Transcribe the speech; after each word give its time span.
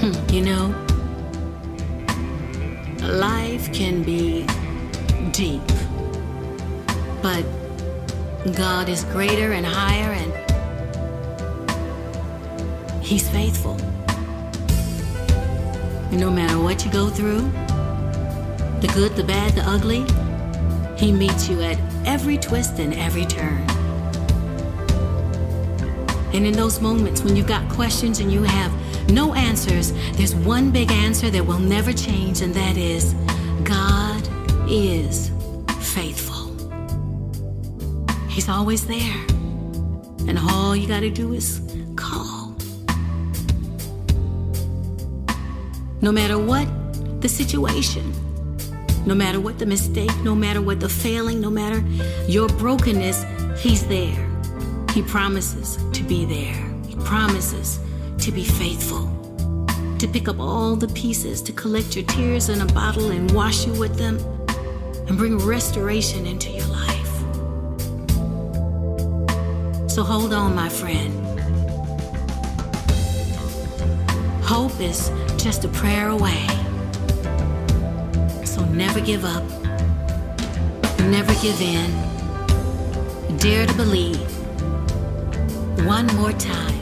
Hmm. 0.00 0.12
You 0.32 0.42
know, 0.42 0.74
life 3.02 3.72
can 3.72 4.04
be 4.04 4.46
deep, 5.32 5.60
but 7.20 7.44
God 8.54 8.88
is 8.88 9.02
greater 9.04 9.52
and 9.52 9.66
higher, 9.66 10.12
and 10.12 10.32
He's 13.04 13.28
faithful. 13.28 13.74
No 16.12 16.30
matter 16.30 16.60
what 16.60 16.84
you 16.84 16.92
go 16.92 17.08
through, 17.08 17.50
the 18.80 18.90
good, 18.94 19.16
the 19.16 19.24
bad, 19.24 19.54
the 19.54 19.62
ugly, 19.62 20.04
He 20.96 21.10
meets 21.10 21.48
you 21.48 21.60
at 21.60 21.76
every 22.06 22.38
twist 22.38 22.78
and 22.78 22.94
every 22.94 23.26
turn. 23.26 23.66
And 26.34 26.46
in 26.46 26.52
those 26.52 26.80
moments 26.80 27.22
when 27.22 27.36
you've 27.36 27.46
got 27.46 27.68
questions 27.70 28.20
and 28.20 28.30
you 28.30 28.42
have 28.42 29.10
no 29.10 29.34
answers, 29.34 29.92
there's 30.16 30.34
one 30.34 30.70
big 30.70 30.92
answer 30.92 31.30
that 31.30 31.44
will 31.44 31.58
never 31.58 31.92
change, 31.92 32.42
and 32.42 32.52
that 32.54 32.76
is 32.76 33.14
God 33.64 34.28
is 34.68 35.30
faithful. 35.80 36.38
He's 38.28 38.48
always 38.48 38.86
there. 38.86 39.24
And 40.28 40.38
all 40.38 40.76
you 40.76 40.86
got 40.86 41.00
to 41.00 41.10
do 41.10 41.32
is 41.32 41.60
call. 41.96 42.54
No 46.02 46.12
matter 46.12 46.38
what 46.38 46.68
the 47.22 47.28
situation, 47.28 48.12
no 49.06 49.14
matter 49.14 49.40
what 49.40 49.58
the 49.58 49.66
mistake, 49.66 50.14
no 50.22 50.34
matter 50.34 50.60
what 50.60 50.80
the 50.80 50.88
failing, 50.88 51.40
no 51.40 51.50
matter 51.50 51.82
your 52.28 52.48
brokenness, 52.48 53.24
He's 53.60 53.86
there. 53.88 54.27
He 54.92 55.02
promises 55.02 55.78
to 55.92 56.02
be 56.02 56.24
there. 56.24 56.56
He 56.86 56.96
promises 57.04 57.78
to 58.18 58.32
be 58.32 58.42
faithful, 58.44 59.06
to 59.98 60.08
pick 60.08 60.28
up 60.28 60.40
all 60.40 60.74
the 60.74 60.88
pieces, 60.88 61.40
to 61.42 61.52
collect 61.52 61.94
your 61.94 62.04
tears 62.06 62.48
in 62.48 62.60
a 62.60 62.66
bottle 62.66 63.10
and 63.10 63.30
wash 63.30 63.66
you 63.66 63.72
with 63.74 63.96
them, 63.96 64.18
and 65.06 65.16
bring 65.16 65.38
restoration 65.38 66.26
into 66.26 66.50
your 66.50 66.66
life. 66.66 67.08
So 69.90 70.02
hold 70.02 70.32
on, 70.32 70.54
my 70.54 70.68
friend. 70.68 71.14
Hope 74.44 74.80
is 74.80 75.10
just 75.36 75.64
a 75.64 75.68
prayer 75.68 76.08
away. 76.08 76.46
So 78.44 78.64
never 78.64 79.00
give 79.00 79.24
up, 79.24 79.44
never 81.00 81.34
give 81.42 81.60
in, 81.60 81.90
dare 83.38 83.66
to 83.66 83.74
believe. 83.74 84.37
One 85.86 86.06
more 86.16 86.32
time. 86.32 86.80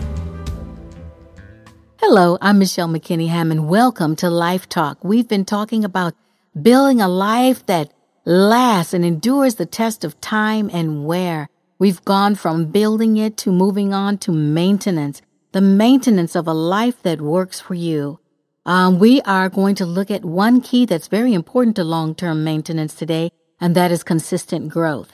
Hello, 2.01 2.39
I'm 2.41 2.59
Michelle 2.59 2.89
McKinney 2.89 3.29
Hammond. 3.29 3.69
Welcome 3.69 4.17
to 4.17 4.31
Life 4.31 4.69
Talk. 4.69 5.05
We've 5.05 5.29
been 5.29 5.45
talking 5.45 5.85
about 5.85 6.15
building 6.61 7.01
a 7.01 7.09
life 7.09 7.67
that 7.67 7.93
lasts 8.25 8.95
and 8.95 9.05
endures 9.05 9.57
the 9.57 9.67
test 9.67 10.03
of 10.03 10.21
time 10.21 10.71
and 10.73 11.05
wear. 11.05 11.49
We've 11.79 12.03
gone 12.05 12.37
from 12.37 12.73
building 12.73 13.19
it 13.19 13.37
to 13.39 13.53
moving 13.53 13.93
on 13.93 14.17
to 14.19 14.33
maintenance, 14.33 15.21
the 15.53 15.61
maintenance 15.61 16.35
of 16.35 16.49
a 16.49 16.55
life 16.55 17.03
that 17.03 17.21
works 17.21 17.61
for 17.61 17.75
you. 17.75 18.19
Um, 18.65 18.99
we 18.99 19.21
are 19.23 19.51
going 19.51 19.75
to 19.77 19.87
look 19.87 20.11
at 20.11 20.25
one 20.25 20.61
key 20.63 20.87
that's 20.87 21.09
very 21.09 21.35
important 21.35 21.77
to 21.77 21.85
long 21.85 22.15
term 22.15 22.43
maintenance 22.45 22.95
today, 22.95 23.31
and 23.61 23.77
that 23.77 23.93
is 23.93 24.03
consistent 24.03 24.71
growth. 24.71 25.13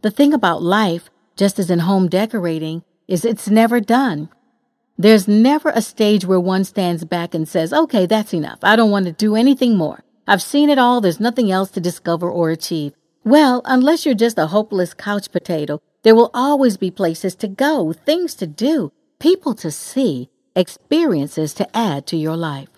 The 0.00 0.10
thing 0.10 0.32
about 0.32 0.62
life, 0.62 1.10
just 1.36 1.58
as 1.58 1.70
in 1.70 1.80
home 1.80 2.08
decorating, 2.08 2.82
is 3.08 3.24
it's 3.24 3.48
never 3.48 3.80
done. 3.80 4.28
There's 4.98 5.26
never 5.26 5.70
a 5.70 5.82
stage 5.82 6.24
where 6.24 6.40
one 6.40 6.64
stands 6.64 7.04
back 7.04 7.34
and 7.34 7.48
says, 7.48 7.72
okay, 7.72 8.06
that's 8.06 8.34
enough. 8.34 8.58
I 8.62 8.76
don't 8.76 8.90
want 8.90 9.06
to 9.06 9.12
do 9.12 9.34
anything 9.34 9.76
more. 9.76 10.04
I've 10.26 10.42
seen 10.42 10.70
it 10.70 10.78
all. 10.78 11.00
There's 11.00 11.20
nothing 11.20 11.50
else 11.50 11.70
to 11.72 11.80
discover 11.80 12.30
or 12.30 12.50
achieve. 12.50 12.92
Well, 13.24 13.62
unless 13.64 14.04
you're 14.04 14.14
just 14.14 14.38
a 14.38 14.48
hopeless 14.48 14.94
couch 14.94 15.32
potato, 15.32 15.80
there 16.02 16.14
will 16.14 16.30
always 16.34 16.76
be 16.76 16.90
places 16.90 17.34
to 17.36 17.48
go, 17.48 17.92
things 17.92 18.34
to 18.34 18.46
do, 18.46 18.92
people 19.18 19.54
to 19.56 19.70
see, 19.70 20.28
experiences 20.54 21.54
to 21.54 21.76
add 21.76 22.06
to 22.08 22.16
your 22.16 22.36
life. 22.36 22.68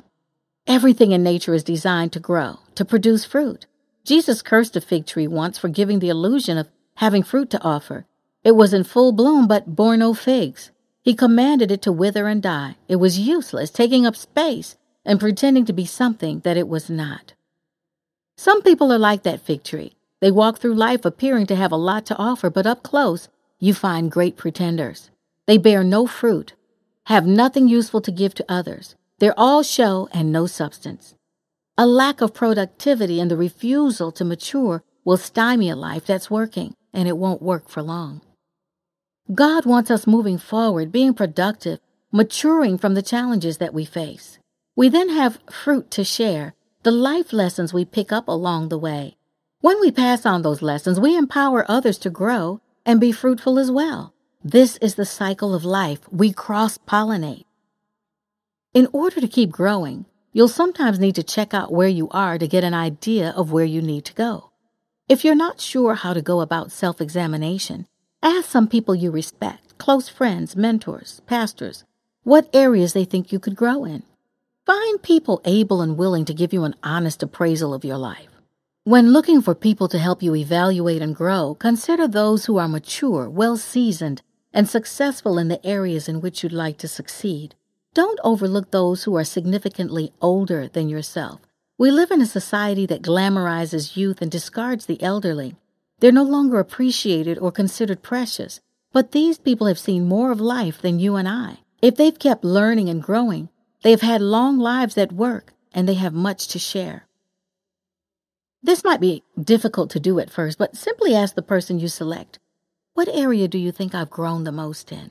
Everything 0.66 1.12
in 1.12 1.22
nature 1.22 1.54
is 1.54 1.64
designed 1.64 2.12
to 2.12 2.20
grow, 2.20 2.58
to 2.74 2.84
produce 2.84 3.24
fruit. 3.24 3.66
Jesus 4.04 4.42
cursed 4.42 4.76
a 4.76 4.80
fig 4.80 5.06
tree 5.06 5.26
once 5.26 5.58
for 5.58 5.68
giving 5.68 5.98
the 5.98 6.08
illusion 6.08 6.58
of 6.58 6.68
having 6.96 7.22
fruit 7.22 7.50
to 7.50 7.62
offer. 7.62 8.06
It 8.44 8.54
was 8.54 8.74
in 8.74 8.84
full 8.84 9.12
bloom 9.12 9.48
but 9.48 9.74
bore 9.74 9.96
no 9.96 10.12
figs. 10.14 10.70
He 11.02 11.14
commanded 11.14 11.70
it 11.70 11.82
to 11.82 11.92
wither 11.92 12.26
and 12.26 12.42
die. 12.42 12.76
It 12.88 12.96
was 12.96 13.18
useless, 13.18 13.70
taking 13.70 14.06
up 14.06 14.16
space 14.16 14.76
and 15.04 15.18
pretending 15.18 15.64
to 15.64 15.72
be 15.72 15.86
something 15.86 16.40
that 16.40 16.56
it 16.56 16.68
was 16.68 16.88
not. 16.88 17.34
Some 18.36 18.62
people 18.62 18.92
are 18.92 18.98
like 18.98 19.22
that 19.22 19.40
fig 19.40 19.64
tree. 19.64 19.96
They 20.20 20.30
walk 20.30 20.58
through 20.58 20.74
life 20.74 21.04
appearing 21.04 21.46
to 21.46 21.56
have 21.56 21.72
a 21.72 21.76
lot 21.76 22.06
to 22.06 22.16
offer, 22.16 22.50
but 22.50 22.66
up 22.66 22.82
close, 22.82 23.28
you 23.58 23.74
find 23.74 24.10
great 24.10 24.36
pretenders. 24.36 25.10
They 25.46 25.58
bear 25.58 25.84
no 25.84 26.06
fruit, 26.06 26.54
have 27.06 27.26
nothing 27.26 27.68
useful 27.68 28.00
to 28.00 28.10
give 28.10 28.34
to 28.34 28.44
others. 28.48 28.94
They're 29.18 29.38
all 29.38 29.62
show 29.62 30.08
and 30.12 30.32
no 30.32 30.46
substance. 30.46 31.14
A 31.76 31.86
lack 31.86 32.20
of 32.20 32.34
productivity 32.34 33.20
and 33.20 33.30
the 33.30 33.36
refusal 33.36 34.10
to 34.12 34.24
mature 34.24 34.82
will 35.04 35.16
stymie 35.16 35.70
a 35.70 35.76
life 35.76 36.06
that's 36.06 36.30
working, 36.30 36.74
and 36.92 37.06
it 37.06 37.18
won't 37.18 37.42
work 37.42 37.68
for 37.68 37.82
long. 37.82 38.22
God 39.32 39.64
wants 39.64 39.90
us 39.90 40.06
moving 40.06 40.36
forward, 40.36 40.92
being 40.92 41.14
productive, 41.14 41.80
maturing 42.12 42.76
from 42.76 42.92
the 42.92 43.00
challenges 43.00 43.56
that 43.56 43.72
we 43.72 43.86
face. 43.86 44.38
We 44.76 44.90
then 44.90 45.08
have 45.08 45.40
fruit 45.50 45.90
to 45.92 46.04
share, 46.04 46.54
the 46.82 46.90
life 46.90 47.32
lessons 47.32 47.72
we 47.72 47.86
pick 47.86 48.12
up 48.12 48.28
along 48.28 48.68
the 48.68 48.78
way. 48.78 49.16
When 49.62 49.80
we 49.80 49.90
pass 49.90 50.26
on 50.26 50.42
those 50.42 50.60
lessons, 50.60 51.00
we 51.00 51.16
empower 51.16 51.64
others 51.70 51.96
to 52.00 52.10
grow 52.10 52.60
and 52.84 53.00
be 53.00 53.12
fruitful 53.12 53.58
as 53.58 53.70
well. 53.70 54.12
This 54.44 54.76
is 54.76 54.96
the 54.96 55.06
cycle 55.06 55.54
of 55.54 55.64
life. 55.64 56.00
We 56.10 56.30
cross 56.30 56.76
pollinate. 56.76 57.46
In 58.74 58.88
order 58.92 59.22
to 59.22 59.28
keep 59.28 59.50
growing, 59.50 60.04
you'll 60.34 60.48
sometimes 60.48 60.98
need 60.98 61.14
to 61.14 61.22
check 61.22 61.54
out 61.54 61.72
where 61.72 61.88
you 61.88 62.10
are 62.10 62.36
to 62.36 62.46
get 62.46 62.62
an 62.62 62.74
idea 62.74 63.30
of 63.30 63.50
where 63.50 63.64
you 63.64 63.80
need 63.80 64.04
to 64.04 64.12
go. 64.12 64.50
If 65.08 65.24
you're 65.24 65.34
not 65.34 65.62
sure 65.62 65.94
how 65.94 66.12
to 66.12 66.20
go 66.20 66.42
about 66.42 66.72
self 66.72 67.00
examination, 67.00 67.86
Ask 68.24 68.48
some 68.48 68.68
people 68.68 68.94
you 68.94 69.10
respect, 69.10 69.76
close 69.76 70.08
friends, 70.08 70.56
mentors, 70.56 71.20
pastors, 71.26 71.84
what 72.22 72.48
areas 72.54 72.94
they 72.94 73.04
think 73.04 73.30
you 73.30 73.38
could 73.38 73.54
grow 73.54 73.84
in. 73.84 74.02
Find 74.64 75.02
people 75.02 75.42
able 75.44 75.82
and 75.82 75.98
willing 75.98 76.24
to 76.24 76.32
give 76.32 76.50
you 76.50 76.64
an 76.64 76.74
honest 76.82 77.22
appraisal 77.22 77.74
of 77.74 77.84
your 77.84 77.98
life. 77.98 78.30
When 78.84 79.12
looking 79.12 79.42
for 79.42 79.54
people 79.54 79.88
to 79.88 79.98
help 79.98 80.22
you 80.22 80.34
evaluate 80.34 81.02
and 81.02 81.14
grow, 81.14 81.54
consider 81.56 82.08
those 82.08 82.46
who 82.46 82.56
are 82.56 82.66
mature, 82.66 83.28
well 83.28 83.58
seasoned, 83.58 84.22
and 84.54 84.66
successful 84.66 85.36
in 85.36 85.48
the 85.48 85.64
areas 85.66 86.08
in 86.08 86.22
which 86.22 86.42
you'd 86.42 86.50
like 86.50 86.78
to 86.78 86.88
succeed. 86.88 87.54
Don't 87.92 88.20
overlook 88.24 88.70
those 88.70 89.04
who 89.04 89.14
are 89.16 89.24
significantly 89.24 90.14
older 90.22 90.66
than 90.66 90.88
yourself. 90.88 91.42
We 91.76 91.90
live 91.90 92.10
in 92.10 92.22
a 92.22 92.26
society 92.26 92.86
that 92.86 93.02
glamorizes 93.02 93.98
youth 93.98 94.22
and 94.22 94.30
discards 94.30 94.86
the 94.86 95.02
elderly. 95.02 95.56
They're 96.04 96.12
no 96.12 96.22
longer 96.22 96.58
appreciated 96.58 97.38
or 97.38 97.50
considered 97.50 98.02
precious, 98.02 98.60
but 98.92 99.12
these 99.12 99.38
people 99.38 99.68
have 99.68 99.78
seen 99.78 100.04
more 100.04 100.30
of 100.32 100.38
life 100.38 100.82
than 100.82 100.98
you 100.98 101.16
and 101.16 101.26
I. 101.26 101.60
If 101.80 101.96
they've 101.96 102.18
kept 102.18 102.44
learning 102.44 102.90
and 102.90 103.02
growing, 103.02 103.48
they've 103.82 104.02
had 104.02 104.20
long 104.20 104.58
lives 104.58 104.98
at 104.98 105.14
work 105.14 105.54
and 105.72 105.88
they 105.88 105.94
have 105.94 106.12
much 106.12 106.48
to 106.48 106.58
share. 106.58 107.06
This 108.62 108.84
might 108.84 109.00
be 109.00 109.22
difficult 109.42 109.88
to 109.92 109.98
do 109.98 110.18
at 110.18 110.28
first, 110.28 110.58
but 110.58 110.76
simply 110.76 111.14
ask 111.14 111.36
the 111.36 111.40
person 111.40 111.80
you 111.80 111.88
select, 111.88 112.38
What 112.92 113.08
area 113.08 113.48
do 113.48 113.56
you 113.56 113.72
think 113.72 113.94
I've 113.94 114.10
grown 114.10 114.44
the 114.44 114.52
most 114.52 114.92
in? 114.92 115.10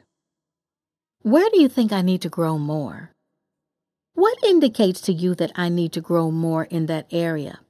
Where 1.24 1.50
do 1.50 1.60
you 1.60 1.70
think 1.70 1.92
I 1.92 2.04
need 2.04 2.22
to 2.22 2.30
grow 2.30 2.60
more? 2.60 3.14
What 4.14 4.38
indicates 4.44 5.02
to 5.02 5.12
you 5.12 5.34
that 5.34 5.54
I 5.56 5.70
need 5.70 5.92
to 5.94 6.02
grow 6.02 6.30
more 6.30 6.66
in 6.66 6.86
that 6.86 7.08
area? 7.10 7.62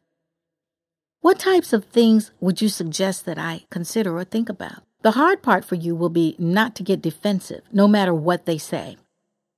What 1.23 1.39
types 1.39 1.71
of 1.71 1.85
things 1.85 2.31
would 2.41 2.61
you 2.61 2.67
suggest 2.67 3.23
that 3.27 3.37
I 3.37 3.63
consider 3.69 4.17
or 4.17 4.25
think 4.25 4.49
about? 4.49 4.83
The 5.03 5.11
hard 5.11 5.41
part 5.41 5.63
for 5.63 5.75
you 5.75 5.95
will 5.95 6.09
be 6.09 6.35
not 6.37 6.75
to 6.75 6.83
get 6.83 7.01
defensive, 7.01 7.61
no 7.71 7.87
matter 7.87 8.13
what 8.13 8.45
they 8.45 8.57
say. 8.57 8.97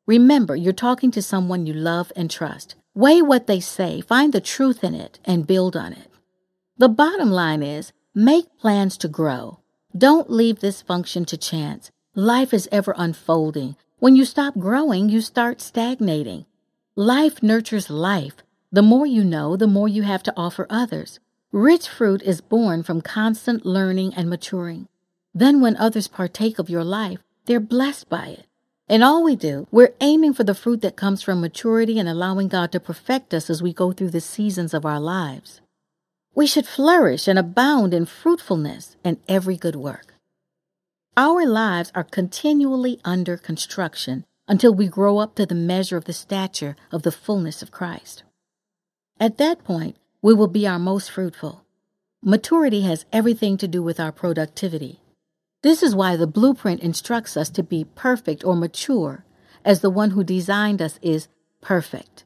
Remember, 0.06 0.56
you're 0.56 0.74
talking 0.74 1.10
to 1.10 1.24
someone 1.24 1.66
you 1.66 1.74
love 1.74 2.12
and 2.16 2.30
trust. 2.30 2.76
Weigh 2.94 3.24
what 3.24 3.48
they 3.48 3.60
say, 3.60 4.00
find 4.00 4.32
the 4.32 4.42
truth 4.42 4.84
in 4.84 4.94
it, 4.94 5.18
and 5.26 5.48
build 5.48 5.76
on 5.76 5.94
it. 5.94 6.12
The 6.78 6.88
bottom 6.88 7.32
line 7.32 7.64
is 7.64 7.94
make 8.14 8.46
plans 8.60 8.96
to 9.00 9.08
grow. 9.08 9.58
Don't 9.98 10.30
leave 10.30 10.60
this 10.60 10.84
function 10.84 11.26
to 11.26 11.36
chance. 11.36 11.90
Life 12.14 12.54
is 12.54 12.70
ever 12.72 12.94
unfolding. 12.96 13.76
When 13.98 14.16
you 14.16 14.26
stop 14.26 14.54
growing, 14.60 15.10
you 15.10 15.20
start 15.20 15.62
stagnating. 15.62 16.46
Life 16.96 17.42
nurtures 17.42 17.90
life. 17.90 18.36
The 18.72 18.84
more 18.84 19.08
you 19.08 19.24
know, 19.24 19.58
the 19.58 19.66
more 19.66 19.88
you 19.88 20.04
have 20.04 20.22
to 20.24 20.34
offer 20.38 20.68
others. 20.70 21.20
Rich 21.56 21.88
fruit 21.88 22.22
is 22.24 22.42
born 22.42 22.84
from 22.84 23.00
constant 23.00 23.66
learning 23.66 24.14
and 24.16 24.30
maturing. 24.30 24.90
Then, 25.34 25.62
when 25.62 25.78
others 25.78 26.10
partake 26.10 26.60
of 26.60 26.70
your 26.70 26.84
life, 26.84 27.20
they're 27.46 27.62
blessed 27.62 28.10
by 28.10 28.28
it. 28.28 28.46
In 28.90 29.02
all 29.02 29.24
we 29.24 29.38
do, 29.38 29.66
we're 29.72 29.96
aiming 30.02 30.34
for 30.34 30.44
the 30.44 30.54
fruit 30.54 30.82
that 30.82 30.98
comes 30.98 31.22
from 31.22 31.40
maturity 31.40 31.98
and 31.98 32.10
allowing 32.10 32.50
God 32.50 32.74
to 32.74 32.82
perfect 32.82 33.34
us 33.34 33.50
as 33.50 33.64
we 33.64 33.72
go 33.72 33.94
through 33.94 34.10
the 34.10 34.20
seasons 34.20 34.74
of 34.74 34.86
our 34.86 35.00
lives. 35.00 35.62
We 36.36 36.46
should 36.46 36.68
flourish 36.68 37.26
and 37.26 37.40
abound 37.40 37.94
in 37.94 38.06
fruitfulness 38.06 38.98
and 39.02 39.16
every 39.30 39.56
good 39.56 39.78
work. 39.78 40.16
Our 41.16 41.46
lives 41.46 41.90
are 41.96 42.04
continually 42.04 43.00
under 43.06 43.38
construction 43.38 44.26
until 44.46 44.74
we 44.74 44.90
grow 44.90 45.20
up 45.20 45.36
to 45.36 45.46
the 45.46 45.56
measure 45.56 45.96
of 45.96 46.04
the 46.04 46.12
stature 46.12 46.76
of 46.92 47.04
the 47.04 47.14
fullness 47.14 47.62
of 47.62 47.72
Christ. 47.72 48.24
At 49.22 49.38
that 49.38 49.64
point, 49.64 49.96
we 50.26 50.34
will 50.34 50.48
be 50.48 50.66
our 50.66 50.80
most 50.80 51.12
fruitful. 51.12 51.64
Maturity 52.24 52.82
has 52.82 53.06
everything 53.14 53.58
to 53.58 53.68
do 53.68 53.84
with 53.84 54.00
our 54.00 54.12
productivity. 54.12 55.00
This 55.62 55.84
is 55.84 55.94
why 55.94 56.16
the 56.16 56.26
blueprint 56.26 56.82
instructs 56.82 57.38
us 57.38 57.48
to 57.52 57.62
be 57.62 57.86
perfect 57.94 58.44
or 58.44 58.56
mature, 58.56 59.24
as 59.64 59.82
the 59.82 59.90
one 59.92 60.10
who 60.10 60.24
designed 60.24 60.82
us 60.82 60.98
is 61.04 61.28
perfect. 61.62 62.26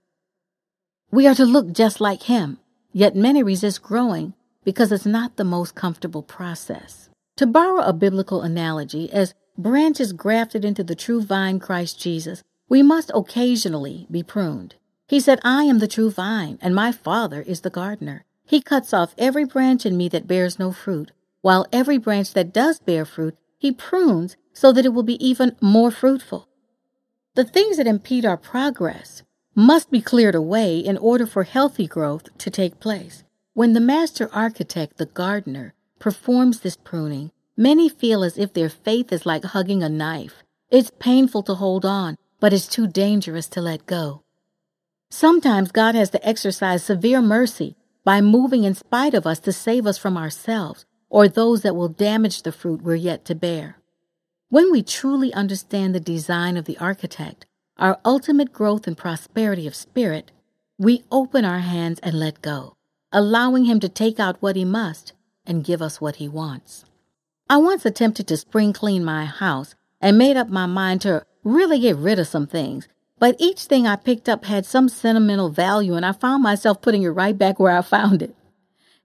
We 1.12 1.28
are 1.28 1.36
to 1.36 1.44
look 1.44 1.74
just 1.74 2.00
like 2.00 2.24
Him, 2.24 2.60
yet 2.94 3.18
many 3.18 3.44
resist 3.44 3.84
growing 3.84 4.34
because 4.63 4.94
it's 4.94 5.06
not 5.06 5.36
the 5.36 5.44
most 5.44 5.75
comfortable 5.75 6.24
process. 6.24 7.10
To 7.36 7.46
borrow 7.46 7.81
a 7.81 7.92
biblical 7.92 8.44
analogy, 8.44 9.12
as 9.12 9.34
branches 9.57 10.13
grafted 10.13 10.63
into 10.63 10.86
the 10.86 10.96
true 10.96 11.22
vine 11.22 11.60
Christ 11.60 12.00
Jesus, 12.00 12.44
we 12.69 12.81
must 12.81 13.12
occasionally 13.13 14.07
be 14.10 14.24
pruned. 14.24 14.75
He 15.09 15.19
said, 15.19 15.39
I 15.44 15.63
am 15.63 15.79
the 15.79 15.88
true 15.88 16.11
vine, 16.11 16.59
and 16.61 16.75
my 16.75 16.91
Father 16.91 17.41
is 17.41 17.61
the 17.61 17.71
gardener. 17.71 18.25
He 18.45 18.61
cuts 18.61 18.94
off 18.94 19.15
every 19.17 19.44
branch 19.44 19.85
in 19.85 19.97
me 19.97 20.07
that 20.09 20.27
bears 20.27 20.59
no 20.59 20.71
fruit, 20.71 21.11
while 21.41 21.65
every 21.73 21.97
branch 21.97 22.33
that 22.33 22.53
does 22.53 22.79
bear 22.79 23.06
fruit, 23.06 23.35
he 23.57 23.71
prunes 23.71 24.38
so 24.53 24.71
that 24.71 24.85
it 24.85 24.94
will 24.94 25.03
be 25.03 25.25
even 25.25 25.56
more 25.59 25.89
fruitful. 25.89 26.47
The 27.33 27.44
things 27.44 27.77
that 27.77 27.88
impede 27.88 28.25
our 28.25 28.38
progress 28.38 29.23
must 29.56 29.89
be 29.89 30.00
cleared 30.00 30.35
away 30.35 30.77
in 30.77 30.97
order 30.97 31.25
for 31.25 31.44
healthy 31.44 31.88
growth 31.88 32.38
to 32.38 32.51
take 32.51 32.79
place. 32.79 33.23
When 33.53 33.73
the 33.73 33.81
master 33.81 34.29
architect, 34.31 34.97
the 34.97 35.07
gardener, 35.07 35.73
performs 35.97 36.59
this 36.59 36.77
pruning, 36.77 37.31
Many 37.59 37.89
feel 37.89 38.23
as 38.23 38.38
if 38.38 38.53
their 38.53 38.69
faith 38.69 39.12
is 39.12 39.25
like 39.25 39.44
hugging 39.44 39.83
a 39.83 39.89
knife. 39.89 40.44
It's 40.69 40.94
painful 40.97 41.44
to 41.44 41.55
hold 41.55 41.83
on, 41.83 42.15
but 42.39 42.53
it's 42.53 42.69
too 42.69 42.88
dangerous 42.88 43.47
to 43.47 43.59
let 43.59 43.85
go. 43.85 44.23
Sometimes 45.09 45.71
God 45.71 45.95
has 45.95 46.11
to 46.11 46.27
exercise 46.27 46.83
severe 46.83 47.21
mercy 47.21 47.75
by 48.03 48.21
moving 48.21 48.63
in 48.63 48.75
spite 48.75 49.13
of 49.13 49.25
us 49.25 49.39
to 49.39 49.51
save 49.51 49.88
us 49.88 49.97
from 49.97 50.17
ourselves 50.17 50.85
or 51.09 51.27
those 51.27 51.63
that 51.63 51.75
will 51.75 51.89
damage 51.89 52.44
the 52.44 52.51
fruit 52.51 52.81
we're 52.81 52.95
yet 52.95 53.25
to 53.25 53.35
bear. 53.35 53.77
When 54.50 54.71
we 54.71 54.83
truly 54.83 55.33
understand 55.33 55.94
the 55.94 56.00
design 56.00 56.57
of 56.57 56.65
the 56.65 56.77
architect, 56.77 57.45
our 57.77 58.00
ultimate 58.06 58.53
growth 58.53 58.88
and 58.88 58.97
prosperity 58.97 59.65
of 59.65 59.75
spirit, 59.75 60.31
we 60.77 61.03
open 61.12 61.44
our 61.44 61.59
hands 61.59 62.00
and 62.01 62.19
let 62.19 62.41
go, 62.41 62.75
allowing 63.12 63.65
Him 63.65 63.79
to 63.79 63.89
take 63.89 64.19
out 64.19 64.41
what 64.41 64.55
He 64.55 64.65
must 64.65 65.13
and 65.45 65.63
give 65.63 65.81
us 65.81 66.00
what 66.00 66.17
He 66.17 66.27
wants. 66.27 66.85
I 67.50 67.57
once 67.57 67.85
attempted 67.85 68.27
to 68.27 68.38
spring 68.38 68.73
clean 68.73 69.03
my 69.03 69.25
house 69.25 69.75
and 70.00 70.17
made 70.17 70.38
up 70.38 70.50
my 70.50 70.67
mind 70.67 71.01
to 71.01 71.25
really 71.44 71.79
get 71.79 71.95
rid 71.95 72.19
of 72.19 72.27
some 72.27 72.47
things. 72.47 72.88
But 73.19 73.36
each 73.38 73.63
thing 73.63 73.86
I 73.86 73.98
picked 73.98 74.30
up 74.30 74.45
had 74.45 74.66
some 74.66 74.88
sentimental 74.88 75.50
value, 75.50 75.94
and 75.94 76.06
I 76.06 76.13
found 76.13 76.42
myself 76.42 76.81
putting 76.81 77.04
it 77.04 77.10
right 77.10 77.38
back 77.38 77.60
where 77.60 77.77
I 77.77 77.81
found 77.81 78.21
it. 78.21 78.33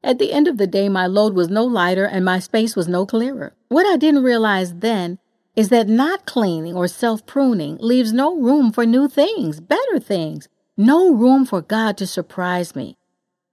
At 0.04 0.18
the 0.18 0.32
end 0.32 0.46
of 0.46 0.58
the 0.58 0.66
day, 0.66 0.88
my 0.90 1.06
load 1.06 1.34
was 1.34 1.48
no 1.48 1.64
lighter 1.64 2.04
and 2.04 2.26
my 2.26 2.38
space 2.38 2.76
was 2.76 2.86
no 2.86 3.06
clearer. 3.06 3.54
What 3.68 3.86
I 3.86 3.96
didn't 3.96 4.22
realize 4.22 4.74
then 4.74 5.18
is 5.56 5.70
that 5.70 5.88
not 5.88 6.26
cleaning 6.26 6.76
or 6.76 6.86
self 6.88 7.24
pruning 7.24 7.78
leaves 7.80 8.12
no 8.12 8.36
room 8.36 8.70
for 8.70 8.84
new 8.84 9.08
things, 9.08 9.60
better 9.60 9.98
things, 9.98 10.46
no 10.76 11.14
room 11.14 11.46
for 11.46 11.62
God 11.62 11.96
to 11.96 12.06
surprise 12.06 12.76
me. 12.76 12.98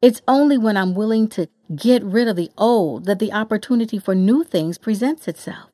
It's 0.02 0.22
only 0.28 0.57
when 0.57 0.75
I'm 0.75 0.94
willing 0.94 1.30
to 1.30 1.48
get 1.74 2.04
rid 2.04 2.28
of 2.28 2.36
the 2.36 2.52
old 2.57 3.06
that 3.06 3.19
the 3.19 3.31
opportunity 3.31 3.98
for 3.98 4.14
new 4.14 4.44
things 4.44 4.78
presents 4.78 5.30
itself. 5.30 5.70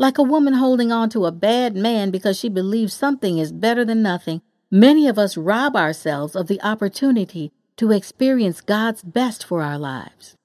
Like 0.00 0.16
a 0.16 0.22
woman 0.22 0.54
holding 0.54 0.90
on 0.90 1.10
to 1.10 1.26
a 1.26 1.30
bad 1.30 1.76
man 1.76 2.10
because 2.10 2.38
she 2.38 2.48
believes 2.48 2.94
something 2.94 3.36
is 3.36 3.52
better 3.52 3.84
than 3.84 4.00
nothing, 4.00 4.40
many 4.70 5.06
of 5.06 5.18
us 5.18 5.36
rob 5.36 5.76
ourselves 5.76 6.34
of 6.34 6.46
the 6.46 6.58
opportunity 6.62 7.52
to 7.76 7.92
experience 7.92 8.62
God's 8.62 9.02
best 9.02 9.44
for 9.44 9.60
our 9.60 9.76
lives. 9.76 10.36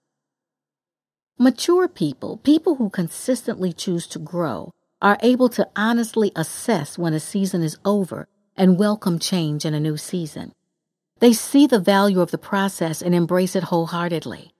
Mature 1.40 1.88
people, 1.88 2.36
people 2.36 2.76
who 2.76 2.90
consistently 2.90 3.72
choose 3.72 4.08
to 4.08 4.20
grow, 4.20 4.74
are 5.02 5.18
able 5.22 5.48
to 5.48 5.70
honestly 5.74 6.34
assess 6.36 6.98
when 6.98 7.14
a 7.14 7.20
season 7.22 7.64
is 7.64 7.78
over 7.86 8.28
and 8.58 8.78
welcome 8.78 9.20
change 9.20 9.64
in 9.64 9.74
a 9.74 9.80
new 9.80 9.96
season. 9.96 10.52
They 11.20 11.32
see 11.32 11.66
the 11.66 11.80
value 11.80 12.20
of 12.20 12.32
the 12.32 12.38
process 12.38 13.02
and 13.02 13.16
embrace 13.16 13.56
it 13.56 13.64
wholeheartedly. 13.64 14.55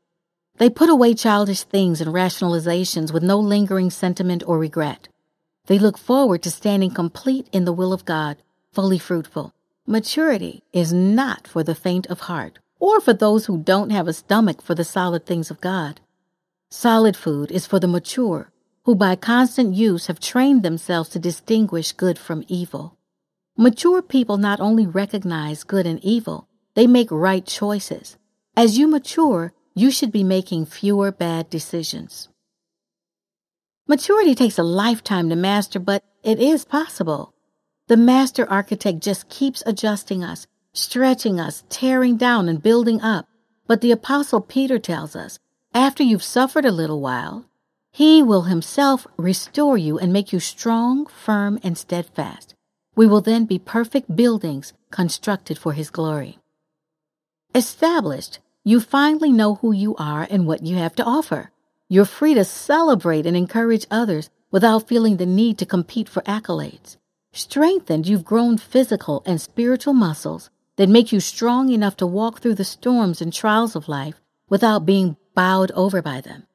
They 0.58 0.70
put 0.70 0.90
away 0.90 1.14
childish 1.14 1.64
things 1.64 2.00
and 2.00 2.14
rationalizations 2.14 3.12
with 3.12 3.24
no 3.24 3.40
lingering 3.40 3.90
sentiment 3.90 4.44
or 4.48 4.58
regret. 4.58 5.10
They 5.68 5.78
look 5.78 5.98
forward 5.98 6.44
to 6.44 6.52
standing 6.52 6.92
complete 6.92 7.50
in 7.52 7.66
the 7.66 7.74
will 7.74 7.92
of 7.92 8.06
God, 8.06 8.38
fully 8.72 9.00
fruitful. 9.00 9.54
Maturity 9.86 10.64
is 10.72 10.94
not 10.94 11.48
for 11.48 11.64
the 11.64 11.76
faint 11.76 12.08
of 12.08 12.22
heart 12.22 12.60
or 12.80 13.02
for 13.02 13.14
those 13.14 13.46
who 13.46 13.58
don't 13.58 13.90
have 13.90 14.08
a 14.08 14.14
stomach 14.14 14.62
for 14.62 14.76
the 14.76 14.84
solid 14.84 15.26
things 15.26 15.52
of 15.52 15.62
God. 15.62 16.00
Solid 16.70 17.16
food 17.18 17.52
is 17.52 17.66
for 17.68 17.80
the 17.80 17.88
mature, 17.88 18.52
who 18.84 18.96
by 18.96 19.16
constant 19.16 19.74
use 19.74 20.08
have 20.08 20.20
trained 20.20 20.64
themselves 20.64 21.10
to 21.10 21.20
distinguish 21.20 21.92
good 21.92 22.18
from 22.18 22.44
evil. 22.48 22.98
Mature 23.58 24.02
people 24.02 24.38
not 24.38 24.60
only 24.60 24.86
recognize 24.86 25.64
good 25.64 25.86
and 25.86 26.04
evil, 26.04 26.48
they 26.76 26.86
make 26.86 27.10
right 27.10 27.46
choices. 27.46 28.18
As 28.56 28.78
you 28.78 28.88
mature, 28.88 29.54
you 29.76 29.92
should 29.92 30.12
be 30.12 30.24
making 30.24 30.66
fewer 30.66 31.12
bad 31.12 31.50
decisions. 31.50 32.30
Maturity 33.88 34.34
takes 34.34 34.58
a 34.58 34.64
lifetime 34.64 35.30
to 35.30 35.36
master, 35.36 35.80
but 35.80 36.04
it 36.24 36.40
is 36.40 36.66
possible. 36.66 37.34
The 37.88 37.98
master 37.98 38.50
architect 38.50 39.02
just 39.02 39.30
keeps 39.30 39.62
adjusting 39.66 40.24
us, 40.24 40.48
stretching 40.74 41.40
us, 41.40 41.64
tearing 41.70 42.18
down 42.18 42.50
and 42.50 42.64
building 42.64 43.02
up. 43.02 43.28
But 43.68 43.82
the 43.82 43.92
apostle 43.92 44.42
Peter 44.42 44.80
tells 44.80 45.16
us, 45.16 45.38
after 45.74 46.02
you've 46.02 46.24
suffered 46.24 46.66
a 46.66 46.72
little 46.72 47.02
while, 47.02 47.46
he 47.92 48.24
will 48.24 48.44
himself 48.44 49.06
restore 49.18 49.78
you 49.78 50.00
and 50.00 50.12
make 50.12 50.34
you 50.34 50.40
strong, 50.40 51.06
firm, 51.06 51.60
and 51.64 51.78
steadfast. 51.78 52.56
We 52.96 53.08
will 53.08 53.22
then 53.22 53.46
be 53.46 53.60
perfect 53.60 54.16
buildings 54.16 54.74
constructed 54.90 55.58
for 55.58 55.74
his 55.74 55.90
glory. 55.90 56.40
Established, 57.54 58.40
you 58.68 58.80
finally 58.80 59.32
know 59.32 59.56
who 59.56 59.72
you 59.72 59.96
are 59.98 60.28
and 60.28 60.48
what 60.48 60.66
you 60.66 60.76
have 60.76 60.96
to 60.96 61.04
offer. 61.04 61.52
You're 61.88 62.04
free 62.04 62.34
to 62.34 62.44
celebrate 62.44 63.28
and 63.28 63.38
encourage 63.38 63.86
others 63.92 64.32
without 64.50 64.88
feeling 64.88 65.18
the 65.18 65.26
need 65.28 65.60
to 65.60 65.68
compete 65.68 66.10
for 66.10 66.24
accolades. 66.24 66.98
Strengthened, 67.32 68.08
you've 68.08 68.26
grown 68.26 68.58
physical 68.58 69.22
and 69.28 69.40
spiritual 69.40 69.94
muscles 69.94 70.50
that 70.78 70.90
make 70.90 71.12
you 71.12 71.20
strong 71.20 71.70
enough 71.70 71.96
to 71.98 72.08
walk 72.08 72.40
through 72.40 72.56
the 72.56 72.64
storms 72.64 73.22
and 73.22 73.32
trials 73.32 73.76
of 73.76 73.88
life 73.88 74.16
without 74.50 74.84
being 74.84 75.16
bowed 75.36 75.70
over 75.72 76.02
by 76.02 76.20
them. 76.20 76.48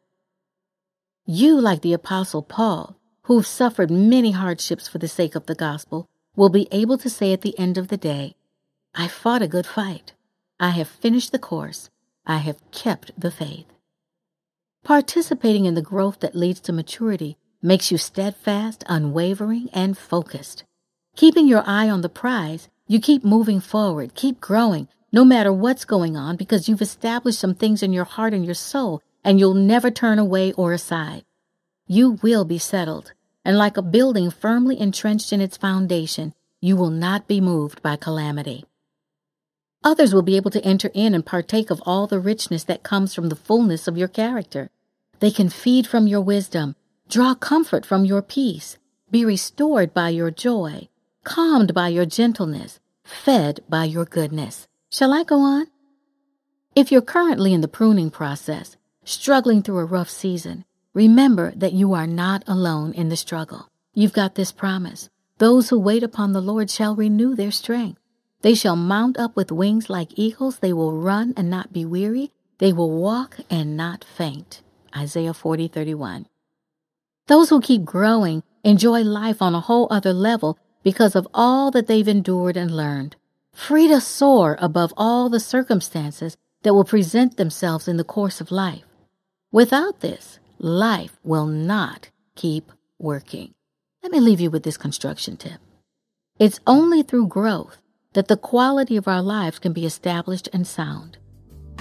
You, 1.27 1.61
like 1.61 1.83
the 1.83 1.93
Apostle 1.93 2.43
Paul, 2.43 2.97
who've 3.23 3.47
suffered 3.47 3.89
many 3.89 4.33
hardships 4.33 4.89
for 4.89 4.99
the 4.99 5.07
sake 5.07 5.37
of 5.37 5.47
the 5.47 5.55
gospel, 5.55 6.09
will 6.35 6.49
be 6.49 6.67
able 6.73 6.99
to 6.99 7.09
say 7.09 7.33
at 7.33 7.43
the 7.43 7.57
end 7.57 7.79
of 7.79 7.87
the 7.87 7.97
day, 7.97 8.35
I 8.97 9.07
fought 9.07 9.43
a 9.43 9.47
good 9.47 9.67
fight. 9.67 10.15
I 10.59 10.71
have 10.71 10.89
finished 10.89 11.31
the 11.31 11.39
course. 11.39 11.89
I 12.31 12.37
have 12.37 12.63
kept 12.71 13.11
the 13.21 13.33
faith. 13.33 13.67
Participating 14.85 15.65
in 15.65 15.75
the 15.75 15.83
growth 15.83 16.21
that 16.21 16.37
leads 16.37 16.61
to 16.61 16.73
maturity 16.73 17.37
makes 17.61 17.91
you 17.91 17.99
steadfast, 17.99 18.85
unwavering, 18.87 19.69
and 19.73 19.99
focused. 19.99 20.63
Keeping 21.17 21.49
your 21.49 21.65
eye 21.67 21.91
on 21.91 22.03
the 22.03 22.09
prize, 22.09 22.69
you 22.87 23.01
keep 23.01 23.25
moving 23.25 23.59
forward, 23.59 24.15
keep 24.15 24.41
growing, 24.41 24.87
no 25.11 25.25
matter 25.25 25.53
what's 25.53 25.85
going 25.85 26.17
on, 26.17 26.37
because 26.37 26.69
you've 26.69 26.81
established 26.81 27.41
some 27.41 27.57
things 27.57 27.83
in 27.83 27.93
your 27.93 28.05
heart 28.05 28.33
and 28.33 28.45
your 28.45 28.55
soul, 28.55 29.03
and 29.25 29.41
you'll 29.41 29.55
never 29.55 29.91
turn 29.91 30.21
away 30.21 30.53
or 30.53 30.73
aside. 30.73 31.25
You 31.89 32.13
will 32.23 32.45
be 32.45 32.59
settled, 32.59 33.13
and 33.45 33.59
like 33.59 33.77
a 33.77 33.83
building 33.83 34.31
firmly 34.31 34.79
entrenched 34.79 35.33
in 35.33 35.41
its 35.41 35.57
foundation, 35.57 36.35
you 36.61 36.77
will 36.77 36.91
not 36.91 37.27
be 37.27 37.41
moved 37.41 37.83
by 37.83 37.97
calamity. 37.97 38.67
Others 39.83 40.13
will 40.13 40.23
be 40.23 40.37
able 40.37 40.51
to 40.51 40.65
enter 40.65 40.91
in 40.93 41.15
and 41.15 41.25
partake 41.25 41.71
of 41.71 41.83
all 41.87 42.07
the 42.07 42.21
richness 42.21 42.65
that 42.65 42.83
comes 42.83 43.15
from 43.15 43.31
the 43.31 43.37
fullness 43.37 43.89
of 43.89 43.97
your 43.97 44.09
character. 44.09 44.69
They 45.21 45.31
can 45.31 45.49
feed 45.49 45.87
from 45.87 46.07
your 46.07 46.21
wisdom, 46.21 46.77
draw 47.09 47.35
comfort 47.35 47.87
from 47.87 48.05
your 48.05 48.21
peace, 48.21 48.77
be 49.11 49.25
restored 49.25 49.95
by 49.95 50.11
your 50.11 50.31
joy, 50.31 50.89
calmed 51.25 51.73
by 51.73 51.89
your 51.89 52.07
gentleness, 52.07 52.79
fed 53.05 53.61
by 53.69 53.85
your 53.85 54.05
goodness. 54.05 54.69
Shall 54.91 55.15
I 55.15 55.25
go 55.25 55.41
on? 55.41 55.67
If 56.77 56.93
you're 56.93 57.01
currently 57.01 57.53
in 57.53 57.63
the 57.63 57.69
pruning 57.69 58.11
process, 58.11 58.77
struggling 59.05 59.63
through 59.63 59.79
a 59.79 59.85
rough 59.85 60.11
season, 60.11 60.65
remember 60.93 61.53
that 61.57 61.73
you 61.73 61.95
are 61.95 62.07
not 62.07 62.45
alone 62.47 62.93
in 62.93 63.09
the 63.09 63.17
struggle. 63.17 63.69
You've 63.95 64.13
got 64.13 64.35
this 64.35 64.53
promise. 64.53 65.09
Those 65.39 65.71
who 65.71 65.79
wait 65.81 66.03
upon 66.03 66.33
the 66.33 66.43
Lord 66.43 66.71
shall 66.71 66.95
renew 66.95 67.35
their 67.35 67.51
strength. 67.51 68.00
They 68.43 68.55
shall 68.55 68.77
mount 68.77 69.19
up 69.19 69.37
with 69.37 69.53
wings 69.53 69.91
like 69.91 70.19
eagles. 70.19 70.59
They 70.59 70.73
will 70.73 70.97
run 70.97 71.35
and 71.37 71.51
not 71.51 71.73
be 71.73 71.85
weary. 71.85 72.33
They 72.59 72.73
will 72.73 72.91
walk 72.91 73.39
and 73.51 73.77
not 73.77 74.05
faint. 74.05 74.63
Isaiah 74.97 75.35
40, 75.35 75.69
31. 75.69 76.27
Those 77.27 77.51
who 77.51 77.61
keep 77.61 77.85
growing 77.85 78.43
enjoy 78.65 79.03
life 79.03 79.41
on 79.43 79.55
a 79.55 79.61
whole 79.61 79.87
other 79.91 80.13
level 80.13 80.59
because 80.83 81.15
of 81.15 81.29
all 81.35 81.71
that 81.71 81.87
they've 81.87 82.09
endured 82.09 82.57
and 82.57 82.75
learned. 82.75 83.17
Free 83.53 83.89
to 83.89 84.01
soar 84.01 84.57
above 84.61 84.95
all 84.97 85.29
the 85.29 85.41
circumstances 85.41 86.37
that 86.63 86.75
will 86.75 86.85
present 86.85 87.37
themselves 87.37 87.89
in 87.89 87.97
the 87.99 88.05
course 88.05 88.41
of 88.41 88.51
life. 88.51 88.85
Without 89.53 90.01
this, 90.01 90.39
life 90.59 91.19
will 91.23 91.47
not 91.47 92.11
keep 92.37 92.73
working. 92.99 93.53
Let 94.03 94.13
me 94.13 94.21
leave 94.21 94.41
you 94.41 94.51
with 94.51 94.63
this 94.63 94.79
construction 94.79 95.37
tip. 95.37 95.61
It's 96.39 96.61
only 96.67 97.03
through 97.03 97.29
growth 97.29 97.80
that 98.13 98.27
the 98.27 98.37
quality 98.37 98.97
of 98.97 99.07
our 99.07 99.23
lives 99.23 99.59
can 99.61 99.73
be 99.73 99.87
established 99.87 100.49
and 100.53 100.67
sound. 100.67 101.17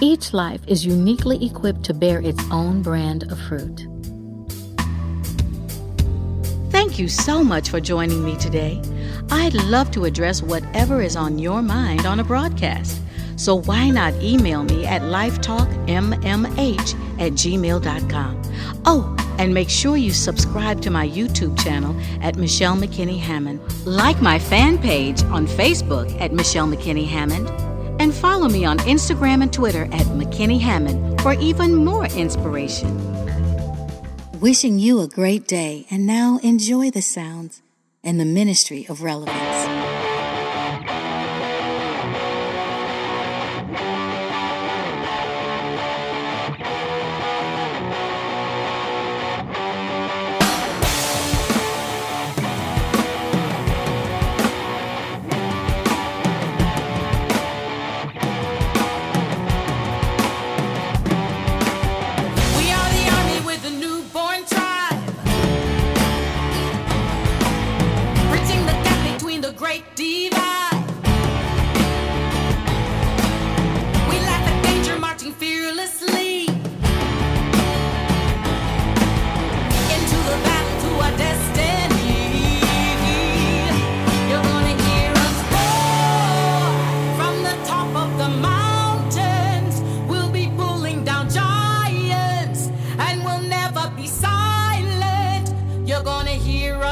Each 0.00 0.32
life 0.32 0.60
is 0.66 0.86
uniquely 0.86 1.44
equipped 1.44 1.82
to 1.84 1.94
bear 1.94 2.20
its 2.20 2.42
own 2.50 2.82
brand 2.82 3.24
of 3.30 3.40
fruit. 3.40 3.86
Thank 6.70 6.98
you 7.00 7.08
so 7.08 7.42
much 7.42 7.68
for 7.68 7.80
joining 7.80 8.24
me 8.24 8.36
today. 8.36 8.80
I'd 9.30 9.54
love 9.54 9.90
to 9.90 10.04
address 10.04 10.40
whatever 10.40 11.02
is 11.02 11.16
on 11.16 11.38
your 11.38 11.62
mind 11.62 12.06
on 12.06 12.20
a 12.20 12.24
broadcast. 12.24 13.00
So 13.36 13.56
why 13.56 13.90
not 13.90 14.14
email 14.22 14.62
me 14.62 14.86
at 14.86 15.02
lifetalkmmh 15.02 16.58
at 17.18 17.32
gmail.com. 17.32 18.42
Oh, 18.84 19.16
and 19.38 19.54
make 19.54 19.70
sure 19.70 19.96
you 19.96 20.12
subscribe 20.12 20.80
to 20.82 20.90
my 20.90 21.08
YouTube 21.08 21.58
channel 21.62 21.94
at 22.22 22.36
Michelle 22.36 22.76
McKinney 22.76 23.18
Hammond. 23.18 23.60
Like 23.86 24.20
my 24.20 24.38
fan 24.38 24.78
page 24.78 25.22
on 25.24 25.46
Facebook 25.46 26.20
at 26.20 26.32
Michelle 26.32 26.66
McKinney 26.66 27.06
Hammond. 27.06 27.48
And 28.00 28.14
follow 28.14 28.48
me 28.48 28.64
on 28.64 28.78
Instagram 28.80 29.42
and 29.42 29.52
Twitter 29.52 29.84
at 29.84 30.06
McKinney 30.06 30.60
Hammond 30.60 31.20
for 31.20 31.34
even 31.34 31.76
more 31.76 32.06
inspiration. 32.06 32.96
Wishing 34.40 34.78
you 34.78 35.00
a 35.00 35.06
great 35.06 35.46
day, 35.46 35.86
and 35.90 36.06
now 36.06 36.38
enjoy 36.42 36.90
the 36.90 37.02
sounds 37.02 37.60
and 38.02 38.18
the 38.18 38.24
ministry 38.24 38.86
of 38.88 39.02
relevance. 39.02 40.09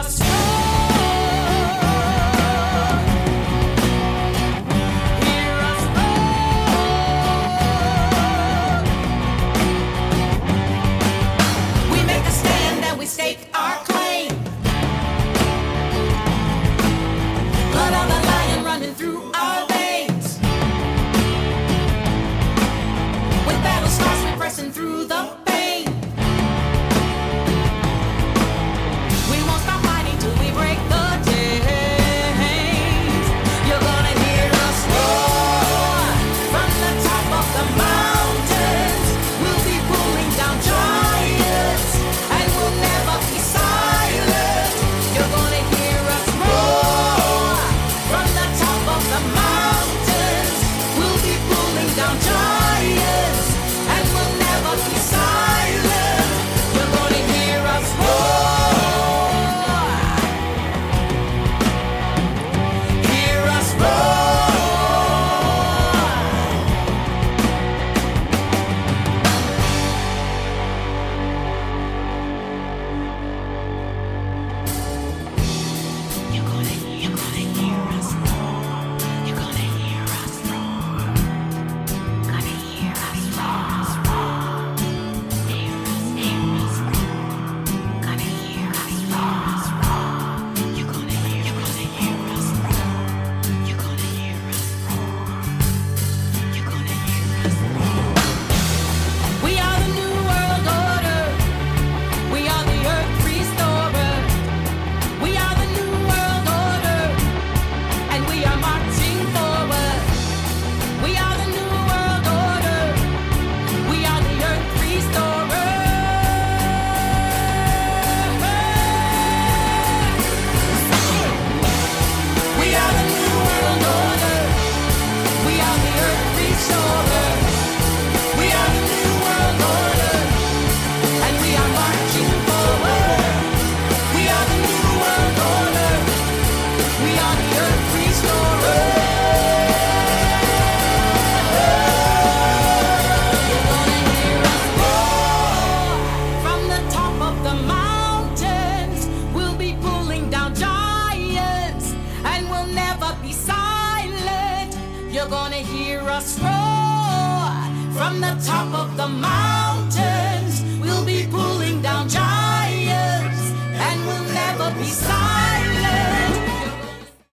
Be 0.03 0.38